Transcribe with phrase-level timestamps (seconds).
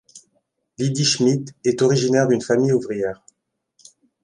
[0.79, 3.23] Lydie Schmit est originaire d’une famille ouvrière.